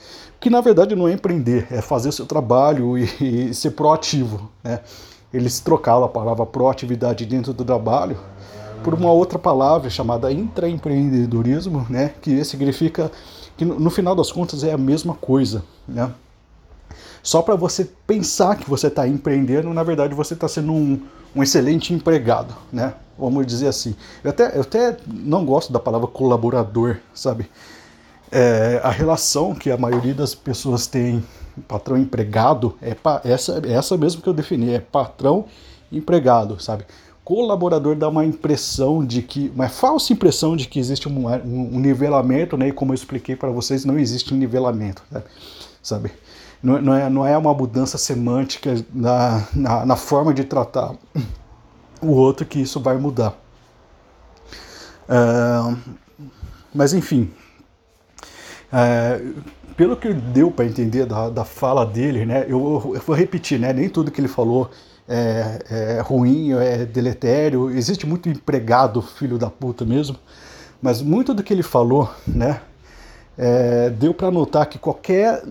Que 0.41 0.49
na 0.49 0.61
verdade 0.61 0.95
não 0.95 1.09
é 1.09 1.13
empreender, 1.13 1.67
é 1.71 1.81
fazer 1.81 2.09
o 2.09 2.13
seu 2.13 2.27
trabalho 2.27 2.97
e, 2.97 3.51
e 3.51 3.55
ser 3.55 3.73
proativo. 3.73 4.49
Né? 4.63 4.81
Eles 5.33 5.59
trocaram 5.61 6.05
a 6.05 6.09
palavra 6.09 6.47
proatividade 6.47 7.27
dentro 7.27 7.53
do 7.53 7.65
trabalho 7.65 8.17
por 8.85 8.95
uma 8.95 9.11
outra 9.11 9.39
palavra 9.39 9.91
chamada 9.91 10.33
intraempreendedorismo, 10.33 11.85
né? 11.91 12.15
que 12.23 12.45
significa 12.45 13.11
que 13.57 13.65
no 13.65 13.91
final 13.91 14.15
das 14.15 14.31
contas 14.31 14.63
é 14.63 14.73
a 14.73 14.79
mesma 14.79 15.15
coisa. 15.15 15.65
Né? 15.87 16.09
Só 17.23 17.43
para 17.43 17.55
você 17.55 17.89
pensar 18.07 18.57
que 18.57 18.69
você 18.69 18.89
está 18.89 19.07
empreendendo, 19.07 19.73
na 19.73 19.83
verdade 19.83 20.15
você 20.15 20.35
está 20.35 20.49
sendo 20.49 20.73
um, 20.73 21.01
um 21.35 21.43
excelente 21.43 21.93
empregado, 21.93 22.55
né? 22.73 22.95
Vamos 23.19 23.47
dizer 23.47 23.67
assim. 23.67 23.97
Eu 24.23 24.31
até, 24.31 24.57
eu 24.57 24.63
até 24.63 24.97
não 25.07 25.45
gosto 25.45 25.73
da 25.73 25.81
palavra 25.81 26.07
colaborador, 26.07 26.99
sabe? 27.13 27.49
é, 28.31 28.81
a 28.83 28.91
relação 28.91 29.55
que 29.55 29.71
a 29.71 29.77
maioria 29.77 30.15
das 30.15 30.35
pessoas 30.35 30.87
tem 30.87 31.25
patrão 31.67 31.97
empregado 31.97 32.77
é 32.81 32.97
essa 33.25 33.61
essa 33.67 33.97
mesmo 33.97 34.23
que 34.23 34.29
eu 34.29 34.35
defini 34.35 34.75
é 34.75 34.79
patrão 34.79 35.47
empregado 35.91 36.63
sabe 36.63 36.85
colaborador 37.25 37.97
dá 37.97 38.09
uma 38.09 38.25
impressão 38.25 39.05
de 39.05 39.23
que 39.23 39.51
uma 39.55 39.69
falsa 39.69 40.13
impressão 40.13 40.57
de 40.57 40.69
que 40.69 40.79
existe 40.79 41.09
um, 41.09 41.27
um 41.27 41.81
nivelamento 41.81 42.57
né 42.57 42.69
e 42.69 42.73
como 42.73 42.93
eu 42.93 42.95
expliquei 42.95 43.35
para 43.35 43.51
vocês 43.51 43.85
não 43.85 43.99
existe 43.99 44.33
um 44.33 44.37
nivelamento 44.37 45.03
né? 45.11 45.23
sabe 45.83 46.13
não, 46.63 46.81
não, 46.81 46.95
é, 46.95 47.11
não 47.11 47.27
é 47.27 47.37
uma 47.37 47.55
mudança 47.55 47.99
semântica 47.99 48.75
na, 48.93 49.47
na, 49.55 49.87
na 49.87 49.97
forma 49.97 50.33
de 50.35 50.45
tratar 50.45 50.95
o 52.01 52.09
outro 52.09 52.47
que 52.47 52.61
isso 52.61 52.81
vai 52.81 52.97
mudar. 52.97 53.35
Uh, 55.09 55.77
mas 56.75 56.93
enfim 56.93 57.33
é, 58.73 59.21
pelo 59.77 59.97
que 59.97 60.13
deu 60.13 60.51
para 60.51 60.65
entender 60.65 61.07
da, 61.07 61.31
da 61.31 61.45
fala 61.45 61.87
dele, 61.87 62.27
né, 62.27 62.45
eu, 62.49 62.93
eu, 62.95 63.01
vou 63.07 63.17
repetir, 63.17 63.59
né, 63.59 63.73
nem 63.73 63.89
tudo 63.89 64.11
que 64.11 64.21
ele 64.21 64.29
falou 64.29 64.71
é, 65.09 65.59
é 65.71 66.01
ruim, 66.01 66.53
é 66.53 66.85
deletério, 66.85 67.71
existe 67.71 68.07
muito 68.07 68.29
empregado 68.29 69.01
filho 69.01 69.39
da 69.39 69.49
puta 69.49 69.85
mesmo, 69.85 70.17
mas 70.83 71.01
muito 71.01 71.33
do 71.33 71.43
que 71.43 71.53
ele 71.53 71.63
falou, 71.63 72.11
né, 72.27 72.61
é, 73.37 73.91
deu 73.91 74.13
para 74.13 74.31
notar 74.31 74.67
que 74.67 74.79
qualquer 74.79 75.43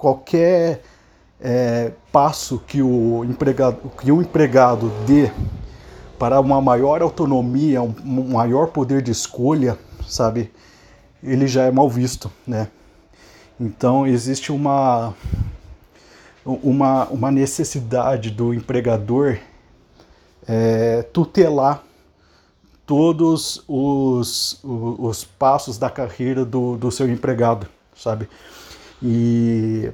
qualquer 0.00 0.80
é, 1.38 1.92
passo 2.10 2.58
que 2.66 2.80
o 2.80 3.22
empregado 3.24 3.90
que 4.00 4.10
um 4.10 4.22
empregado 4.22 4.90
dê 5.06 5.30
para 6.18 6.40
uma 6.40 6.60
maior 6.60 7.02
autonomia, 7.02 7.82
um, 7.82 7.94
um 8.04 8.32
maior 8.32 8.68
poder 8.68 9.02
de 9.02 9.10
escolha, 9.10 9.78
sabe, 10.06 10.50
ele 11.22 11.46
já 11.46 11.64
é 11.64 11.70
mal 11.70 11.88
visto, 11.88 12.30
né? 12.46 12.68
Então 13.58 14.06
existe 14.06 14.50
uma, 14.50 15.14
uma, 16.44 17.04
uma 17.08 17.30
necessidade 17.30 18.30
do 18.30 18.54
empregador 18.54 19.38
é, 20.48 21.02
tutelar 21.12 21.82
todos 22.86 23.62
os, 23.68 24.58
os, 24.64 24.98
os, 24.98 25.24
passos 25.24 25.76
da 25.76 25.90
carreira 25.90 26.44
do, 26.44 26.76
do 26.76 26.90
seu 26.90 27.08
empregado, 27.08 27.66
sabe? 27.94 28.28
E 29.02 29.90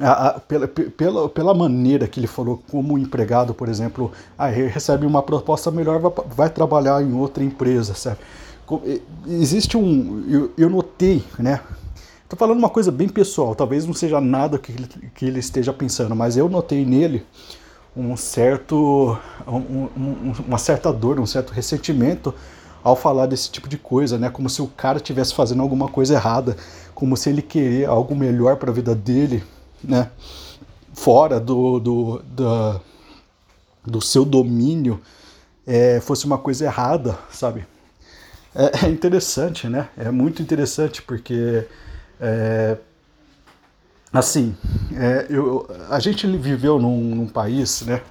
a, 0.00 0.28
a, 0.28 0.40
pela, 0.40 0.68
pela, 0.68 1.28
pela 1.28 1.54
maneira 1.54 2.06
que 2.06 2.18
ele 2.18 2.26
falou 2.26 2.62
como 2.70 2.98
empregado, 2.98 3.52
por 3.52 3.68
exemplo, 3.68 4.12
ah, 4.38 4.46
recebe 4.46 5.06
uma 5.06 5.22
proposta 5.22 5.70
melhor, 5.70 5.98
vai, 6.00 6.12
vai 6.34 6.50
trabalhar 6.50 7.02
em 7.02 7.12
outra 7.12 7.42
empresa, 7.44 7.94
sabe? 7.94 8.18
existe 9.26 9.76
um. 9.76 10.24
Eu, 10.28 10.52
eu 10.56 10.70
notei, 10.70 11.22
né? 11.38 11.60
Estou 12.22 12.38
falando 12.38 12.58
uma 12.58 12.70
coisa 12.70 12.90
bem 12.90 13.08
pessoal, 13.08 13.54
talvez 13.54 13.84
não 13.84 13.92
seja 13.92 14.18
nada 14.20 14.58
que 14.58 14.72
ele, 14.72 14.88
que 15.14 15.26
ele 15.26 15.38
esteja 15.38 15.72
pensando, 15.72 16.16
mas 16.16 16.36
eu 16.36 16.48
notei 16.48 16.86
nele 16.86 17.26
um 17.94 18.16
certo, 18.16 19.18
um, 19.46 19.88
um, 19.94 20.32
uma 20.48 20.56
certa 20.56 20.90
dor, 20.90 21.20
um 21.20 21.26
certo 21.26 21.52
ressentimento 21.52 22.34
ao 22.82 22.96
falar 22.96 23.26
desse 23.26 23.50
tipo 23.50 23.68
de 23.68 23.78
coisa, 23.78 24.18
né? 24.18 24.30
Como 24.30 24.48
se 24.48 24.60
o 24.62 24.66
cara 24.66 24.98
estivesse 24.98 25.34
fazendo 25.34 25.62
alguma 25.62 25.88
coisa 25.88 26.14
errada, 26.14 26.56
como 26.94 27.16
se 27.16 27.28
ele 27.28 27.42
querer 27.42 27.86
algo 27.86 28.14
melhor 28.14 28.56
para 28.56 28.70
a 28.70 28.74
vida 28.74 28.94
dele, 28.94 29.42
né? 29.82 30.10
Fora 30.92 31.40
do, 31.40 31.78
do, 31.80 32.22
do, 32.22 32.80
do 33.86 34.00
seu 34.00 34.24
domínio, 34.24 35.00
é, 35.66 36.00
fosse 36.00 36.26
uma 36.26 36.38
coisa 36.38 36.64
errada, 36.64 37.18
sabe? 37.30 37.66
é, 38.54 38.86
é 38.86 38.88
interessante, 38.88 39.68
né? 39.68 39.88
É 39.96 40.10
muito 40.10 40.42
interessante 40.42 41.02
porque 41.02 41.66
é, 42.20 42.76
assim, 44.12 44.54
é, 44.94 45.26
eu, 45.30 45.68
a 45.90 45.98
gente 45.98 46.26
viveu 46.36 46.78
num, 46.78 47.14
num 47.14 47.26
país, 47.26 47.82
né? 47.82 48.02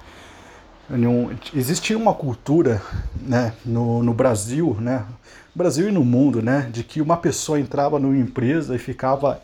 Num, 0.96 1.30
existia 1.54 1.96
uma 1.96 2.12
cultura, 2.12 2.82
né, 3.18 3.54
no, 3.64 4.02
no 4.02 4.12
Brasil, 4.12 4.76
né, 4.78 5.06
Brasil 5.54 5.88
e 5.88 5.92
no 5.92 6.04
mundo, 6.04 6.42
né, 6.42 6.68
de 6.70 6.84
que 6.84 7.00
uma 7.00 7.16
pessoa 7.16 7.58
entrava 7.58 7.98
numa 7.98 8.16
empresa 8.16 8.76
e 8.76 8.78
ficava 8.78 9.40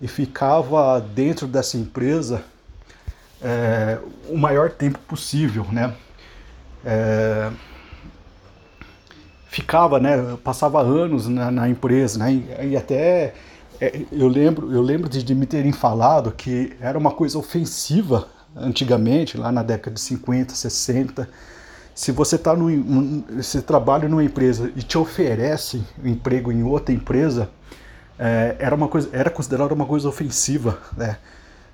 e 0.00 0.08
ficava 0.08 1.00
dentro 1.00 1.46
dessa 1.46 1.76
empresa 1.76 2.42
é, 3.40 4.00
o 4.28 4.36
maior 4.36 4.70
tempo 4.70 4.98
possível, 5.00 5.64
né. 5.70 5.94
É, 6.84 7.48
ficava, 9.46 10.00
né, 10.00 10.36
passava 10.42 10.80
anos 10.80 11.28
na, 11.28 11.48
na 11.50 11.68
empresa, 11.68 12.18
né, 12.18 12.32
e, 12.32 12.70
e 12.70 12.76
até 12.76 13.34
é, 13.80 14.00
eu 14.10 14.26
lembro, 14.26 14.72
eu 14.72 14.82
lembro 14.82 15.08
de, 15.08 15.22
de 15.22 15.34
me 15.34 15.46
terem 15.46 15.72
falado 15.72 16.32
que 16.32 16.72
era 16.80 16.98
uma 16.98 17.12
coisa 17.12 17.38
ofensiva 17.38 18.28
antigamente, 18.56 19.36
lá 19.36 19.50
na 19.50 19.62
década 19.62 19.94
de 19.94 20.00
50, 20.00 20.54
60, 20.54 21.28
se 21.94 22.12
você 22.12 22.38
tá 22.38 22.56
no, 22.56 23.42
se 23.42 23.60
trabalha 23.62 24.08
numa 24.08 24.24
empresa 24.24 24.72
e 24.74 24.82
te 24.82 24.96
oferece 24.96 25.82
um 26.02 26.08
emprego 26.08 26.50
em 26.50 26.62
outra 26.62 26.94
empresa, 26.94 27.50
é, 28.18 28.56
era 28.58 28.74
uma 28.74 28.88
coisa, 28.88 29.08
era 29.12 29.30
considerado 29.30 29.72
uma 29.72 29.86
coisa 29.86 30.08
ofensiva, 30.08 30.78
né? 30.96 31.18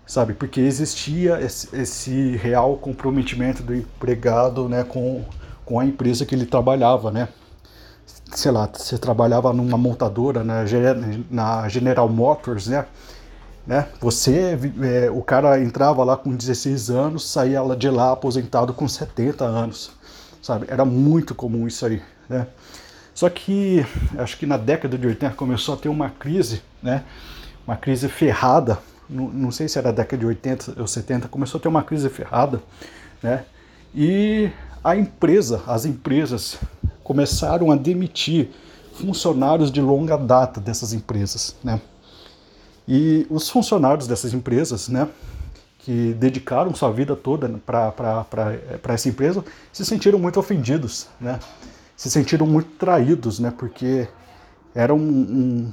Sabe? 0.06 0.32
Porque 0.32 0.60
existia 0.60 1.38
esse, 1.40 1.74
esse, 1.76 2.36
real 2.36 2.76
comprometimento 2.78 3.62
do 3.62 3.74
empregado, 3.74 4.66
né, 4.68 4.82
com, 4.82 5.22
com 5.66 5.78
a 5.78 5.84
empresa 5.84 6.24
que 6.24 6.34
ele 6.34 6.46
trabalhava, 6.46 7.10
né? 7.10 7.28
sei 8.34 8.50
lá, 8.50 8.68
você 8.72 8.98
trabalhava 8.98 9.52
numa 9.52 9.78
montadora, 9.78 10.44
na, 10.44 10.64
na 11.30 11.68
General 11.68 12.08
Motors, 12.08 12.66
né? 12.66 12.86
Né? 13.68 13.86
Você, 14.00 14.58
é, 14.82 15.10
o 15.10 15.20
cara 15.20 15.60
entrava 15.62 16.02
lá 16.02 16.16
com 16.16 16.34
16 16.34 16.88
anos, 16.88 17.30
saía 17.30 17.60
de 17.76 17.90
lá 17.90 18.12
aposentado 18.12 18.72
com 18.72 18.88
70 18.88 19.44
anos, 19.44 19.90
sabe? 20.40 20.64
Era 20.70 20.86
muito 20.86 21.34
comum 21.34 21.66
isso 21.66 21.84
aí, 21.84 22.02
né? 22.30 22.46
Só 23.14 23.28
que 23.28 23.84
acho 24.16 24.38
que 24.38 24.46
na 24.46 24.56
década 24.56 24.96
de 24.96 25.06
80 25.06 25.34
começou 25.34 25.74
a 25.74 25.76
ter 25.76 25.90
uma 25.90 26.08
crise, 26.08 26.62
né? 26.82 27.04
Uma 27.66 27.76
crise 27.76 28.08
ferrada, 28.08 28.78
não, 29.08 29.28
não 29.28 29.50
sei 29.50 29.68
se 29.68 29.78
era 29.78 29.92
década 29.92 30.18
de 30.18 30.26
80 30.26 30.80
ou 30.80 30.86
70, 30.86 31.28
começou 31.28 31.58
a 31.58 31.60
ter 31.60 31.68
uma 31.68 31.82
crise 31.82 32.08
ferrada, 32.08 32.62
né? 33.22 33.44
E 33.94 34.50
a 34.82 34.96
empresa, 34.96 35.62
as 35.66 35.84
empresas 35.84 36.56
começaram 37.04 37.70
a 37.70 37.76
demitir 37.76 38.48
funcionários 38.94 39.70
de 39.70 39.82
longa 39.82 40.16
data 40.16 40.58
dessas 40.58 40.94
empresas, 40.94 41.54
né? 41.62 41.78
E 42.88 43.26
os 43.28 43.50
funcionários 43.50 44.06
dessas 44.06 44.32
empresas, 44.32 44.88
né, 44.88 45.06
que 45.80 46.14
dedicaram 46.14 46.74
sua 46.74 46.90
vida 46.90 47.14
toda 47.14 47.48
para 47.66 48.94
essa 48.94 49.10
empresa, 49.10 49.44
se 49.70 49.84
sentiram 49.84 50.18
muito 50.18 50.40
ofendidos, 50.40 51.06
né? 51.20 51.38
Se 51.94 52.10
sentiram 52.10 52.46
muito 52.46 52.70
traídos, 52.78 53.38
né? 53.38 53.52
Porque 53.56 54.08
era 54.74 54.94
um, 54.94 54.98
um, 54.98 55.72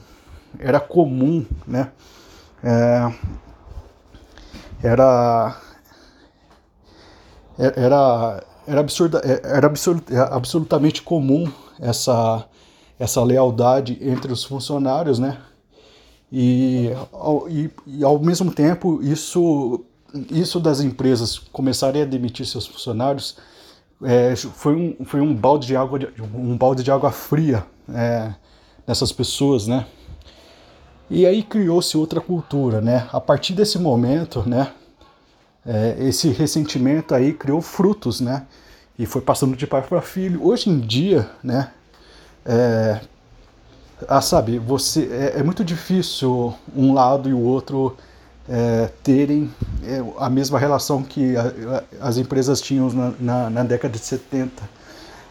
era 0.60 0.80
comum, 0.80 1.46
né? 1.66 1.92
É, 2.64 3.14
era 4.84 5.62
era 7.58 8.44
era, 8.68 8.80
absurda, 8.80 9.22
era 9.44 9.68
absolutamente 10.36 11.02
comum 11.02 11.50
essa 11.80 12.46
essa 12.98 13.24
lealdade 13.24 13.98
entre 14.02 14.32
os 14.32 14.44
funcionários, 14.44 15.20
né? 15.20 15.38
E, 16.38 16.89
e, 17.50 17.70
e 17.88 18.04
ao 18.04 18.20
mesmo 18.20 18.51
tempo 18.51 19.00
isso 19.01 19.86
isso 20.30 20.60
das 20.60 20.82
empresas 20.82 21.39
começarem 21.39 22.01
a 22.01 22.06
demitir 22.06 22.46
seus 22.46 22.68
funcionários 22.68 23.38
é, 24.04 24.36
foi, 24.36 24.75
um, 24.75 25.06
foi 25.06 25.22
um 25.22 25.34
balde 25.34 25.68
de 25.68 25.77
água 25.77 25.98
um 26.34 26.58
balde 26.58 26.84
de 26.84 26.92
água 26.92 27.10
fria 27.10 27.65
é, 27.88 28.34
nessas 28.86 29.13
pessoas, 29.13 29.65
né? 29.65 29.86
E 31.10 31.25
aí 31.25 31.42
criou-se 31.42 31.96
outra 31.96 32.20
cultura, 32.20 32.82
né? 32.82 33.08
A 33.13 33.22
partir 33.22 33.54
desse 33.54 33.80
momento, 33.80 34.44
né? 34.46 34.74
É, 35.65 35.96
esse 36.00 36.27
ressentimento 36.30 37.15
aí 37.15 37.32
criou 37.32 37.62
frutos, 37.62 38.20
né? 38.20 38.46
E 39.00 39.06
foi 39.06 39.22
passando 39.22 39.56
de 39.56 39.65
pai 39.65 39.82
para 39.82 40.01
filho. 40.01 40.46
Hoje 40.46 40.70
em 40.70 40.82
dia, 40.82 41.30
né? 41.42 41.72
É, 42.46 43.00
ah, 44.08 44.22
sabe, 44.22 44.60
você 44.60 45.10
é, 45.12 45.40
é 45.40 45.44
muito 45.44 45.64
difícil 45.64 46.54
um 46.75 46.94
lado 46.94 47.30
e 47.30 47.34
o 47.34 47.40
outro 47.40 47.96
é, 48.48 48.90
terem 49.04 49.52
é, 49.84 50.04
a 50.18 50.30
mesma 50.30 50.60
relação 50.60 51.02
que 51.02 51.36
a, 51.36 51.44
a, 52.02 52.08
as 52.08 52.18
empresas 52.18 52.62
tinham 52.62 52.90
na, 52.92 53.14
na, 53.20 53.50
na, 53.50 53.64
década 53.64 53.98
de 53.98 54.04
70, 54.04 54.52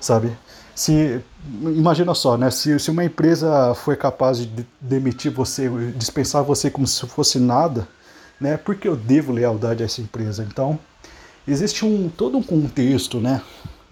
sabe? 0.00 0.36
Se, 0.74 1.20
imagina 1.62 2.14
só, 2.14 2.36
né? 2.36 2.50
Se, 2.50 2.78
se 2.80 2.90
uma 2.90 3.04
empresa 3.04 3.74
foi 3.74 3.96
capaz 3.96 4.38
de 4.38 4.66
demitir 4.80 5.30
você, 5.30 5.68
dispensar 5.96 6.42
você 6.42 6.70
como 6.70 6.86
se 6.86 7.06
fosse 7.06 7.38
nada, 7.38 7.86
né? 8.40 8.56
Porque 8.56 8.88
eu 8.88 8.96
devo 8.96 9.32
lealdade 9.32 9.82
a 9.82 9.86
essa 9.86 10.00
empresa. 10.00 10.44
Então, 10.48 10.78
existe 11.46 11.84
um 11.84 12.08
todo 12.08 12.36
um 12.36 12.42
contexto, 12.42 13.20
né? 13.20 13.40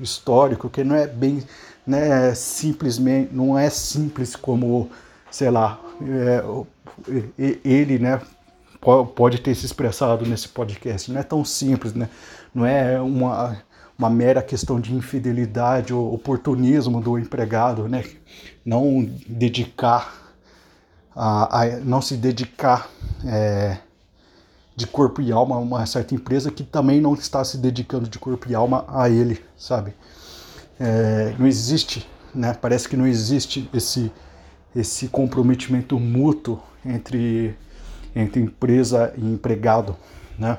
Histórico 0.00 0.68
que 0.68 0.82
não 0.82 0.96
é 0.96 1.06
bem, 1.06 1.44
né? 1.86 2.34
Simplesmente, 2.34 3.34
não 3.34 3.58
é 3.58 3.70
simples 3.70 4.36
como, 4.36 4.90
sei 5.30 5.50
lá, 5.50 5.80
é, 6.00 6.42
ele, 7.64 7.98
né? 7.98 8.20
pode 9.14 9.40
ter 9.40 9.54
se 9.54 9.64
expressado 9.64 10.26
nesse 10.26 10.48
podcast. 10.48 11.10
Não 11.12 11.20
é 11.20 11.22
tão 11.22 11.44
simples, 11.44 11.94
né? 11.94 12.08
Não 12.52 12.66
é 12.66 13.00
uma, 13.00 13.56
uma 13.96 14.10
mera 14.10 14.42
questão 14.42 14.80
de 14.80 14.92
infidelidade 14.92 15.94
ou 15.94 16.12
oportunismo 16.12 17.00
do 17.00 17.16
empregado, 17.16 17.88
né? 17.88 18.04
Não 18.64 19.08
dedicar, 19.26 20.34
a, 21.14 21.62
a 21.62 21.66
não 21.78 22.02
se 22.02 22.16
dedicar 22.16 22.88
é, 23.24 23.78
de 24.74 24.86
corpo 24.86 25.22
e 25.22 25.30
alma 25.30 25.56
a 25.56 25.58
uma 25.58 25.86
certa 25.86 26.14
empresa 26.14 26.50
que 26.50 26.64
também 26.64 27.00
não 27.00 27.14
está 27.14 27.44
se 27.44 27.56
dedicando 27.58 28.08
de 28.08 28.18
corpo 28.18 28.50
e 28.50 28.54
alma 28.54 28.84
a 28.88 29.08
ele, 29.08 29.40
sabe? 29.56 29.94
É, 30.84 31.32
não 31.38 31.46
existe, 31.46 32.08
né? 32.34 32.52
Parece 32.60 32.88
que 32.88 32.96
não 32.96 33.06
existe 33.06 33.70
esse 33.72 34.10
esse 34.74 35.06
comprometimento 35.06 36.00
mútuo 36.00 36.60
entre 36.84 37.54
entre 38.16 38.40
empresa 38.40 39.14
e 39.16 39.24
empregado, 39.24 39.96
né? 40.36 40.58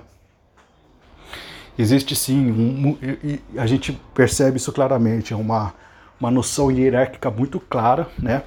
Existe 1.77 2.15
sim, 2.15 2.51
um, 2.51 2.97
a 3.57 3.67
gente 3.67 3.99
percebe 4.13 4.57
isso 4.57 4.71
claramente, 4.71 5.33
é 5.33 5.35
uma, 5.35 5.73
uma 6.19 6.31
noção 6.31 6.71
hierárquica 6.71 7.29
muito 7.29 7.59
clara, 7.59 8.07
né? 8.17 8.43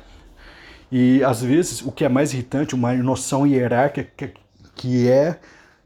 E 0.91 1.23
às 1.25 1.43
vezes 1.43 1.83
o 1.83 1.93
que 1.93 2.05
é 2.05 2.09
mais 2.09 2.33
irritante, 2.33 2.75
uma 2.75 2.95
noção 2.95 3.47
hierárquica 3.47 4.33
que 4.75 5.11
é 5.11 5.39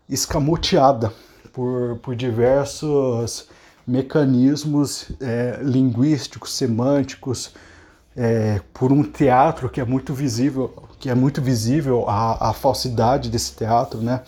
escamoteada 0.08 1.12
por, 1.52 1.98
por 2.02 2.14
diversos 2.14 3.48
mecanismos 3.90 5.10
é, 5.20 5.58
linguísticos, 5.62 6.54
semânticos, 6.54 7.52
é, 8.16 8.60
por 8.72 8.92
um 8.92 9.02
teatro 9.02 9.68
que 9.68 9.80
é 9.80 9.84
muito 9.84 10.14
visível, 10.14 10.72
que 10.98 11.10
é 11.10 11.14
muito 11.14 11.42
visível 11.42 12.08
a, 12.08 12.50
a 12.50 12.52
falsidade 12.52 13.28
desse 13.28 13.54
teatro, 13.56 14.00
né? 14.00 14.20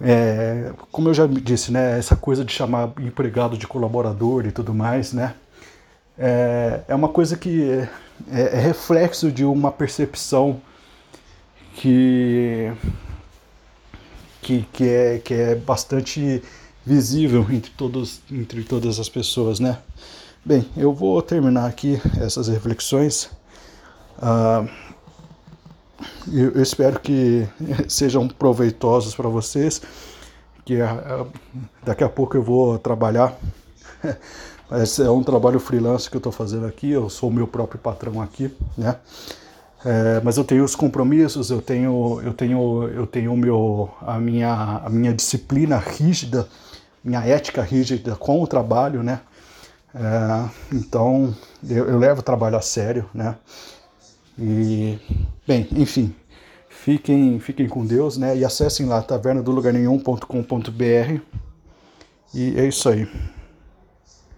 É, 0.00 0.72
como 0.90 1.08
eu 1.08 1.14
já 1.14 1.26
disse, 1.26 1.70
né, 1.70 1.96
essa 1.98 2.16
coisa 2.16 2.44
de 2.44 2.52
chamar 2.52 2.92
empregado 2.98 3.56
de 3.56 3.64
colaborador 3.64 4.44
e 4.44 4.50
tudo 4.50 4.74
mais, 4.74 5.12
né, 5.12 5.34
é, 6.18 6.80
é 6.88 6.94
uma 6.96 7.08
coisa 7.08 7.36
que 7.36 7.70
é, 8.28 8.40
é 8.40 8.58
reflexo 8.58 9.30
de 9.30 9.44
uma 9.44 9.70
percepção 9.70 10.60
que, 11.76 12.72
que, 14.42 14.66
que, 14.72 14.88
é, 14.88 15.18
que 15.18 15.32
é 15.32 15.54
bastante 15.54 16.42
visível 16.86 17.46
entre, 17.50 17.70
todos, 17.70 18.20
entre 18.30 18.62
todas 18.64 18.98
as 18.98 19.08
pessoas, 19.08 19.60
né. 19.60 19.78
Bem, 20.44 20.68
eu 20.76 20.92
vou 20.92 21.22
terminar 21.22 21.66
aqui 21.66 22.00
essas 22.20 22.48
reflexões. 22.48 23.30
Uh, 24.18 24.68
eu, 26.30 26.60
espero 26.60 27.00
que 27.00 27.48
sejam 27.88 28.28
proveitosos 28.28 29.14
para 29.14 29.28
vocês. 29.28 29.80
Que 30.64 30.80
uh, 30.80 31.26
daqui 31.82 32.04
a 32.04 32.08
pouco 32.08 32.36
eu 32.36 32.42
vou 32.42 32.78
trabalhar. 32.78 33.34
Esse 34.82 35.02
é 35.02 35.10
um 35.10 35.22
trabalho 35.22 35.60
freelance 35.60 36.10
que 36.10 36.16
eu 36.16 36.18
estou 36.18 36.32
fazendo 36.32 36.66
aqui. 36.66 36.90
Eu 36.90 37.08
sou 37.08 37.30
o 37.30 37.32
meu 37.32 37.46
próprio 37.46 37.80
patrão 37.80 38.20
aqui, 38.20 38.54
né? 38.76 38.96
É, 39.84 40.20
mas 40.24 40.38
eu 40.38 40.44
tenho 40.44 40.64
os 40.64 40.74
compromissos, 40.74 41.50
eu 41.50 41.60
tenho, 41.60 42.18
eu 42.24 42.32
tenho, 42.32 42.88
eu 42.88 43.06
tenho 43.06 43.36
meu, 43.36 43.90
a 44.00 44.18
minha, 44.18 44.80
a 44.82 44.88
minha 44.88 45.12
disciplina 45.12 45.76
rígida, 45.76 46.48
minha 47.04 47.20
ética 47.20 47.62
rígida 47.62 48.16
com 48.16 48.42
o 48.42 48.46
trabalho, 48.46 49.02
né? 49.02 49.20
É, 49.94 50.50
então, 50.74 51.34
eu, 51.68 51.88
eu, 51.88 51.98
levo 51.98 52.20
o 52.20 52.24
trabalho 52.24 52.56
a 52.56 52.60
sério, 52.60 53.08
né? 53.14 53.36
E, 54.38 54.98
bem, 55.46 55.68
enfim, 55.72 56.14
fiquem, 56.68 57.38
fiquem 57.38 57.68
com 57.68 57.86
Deus, 57.86 58.16
né? 58.16 58.36
E 58.36 58.44
acessem 58.44 58.86
lá 58.86 59.02
taverna 59.02 59.42
do 59.42 59.52
lugar 59.52 59.72
nenhum.com.br. 59.72 61.20
E 62.34 62.58
é 62.58 62.66
isso 62.66 62.88
aí. 62.88 63.08